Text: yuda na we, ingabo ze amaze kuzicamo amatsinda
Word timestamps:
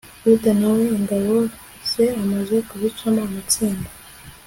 yuda 0.25 0.51
na 0.59 0.69
we, 0.75 0.83
ingabo 0.97 1.35
ze 1.89 2.05
amaze 2.21 2.55
kuzicamo 2.67 3.19
amatsinda 3.27 3.89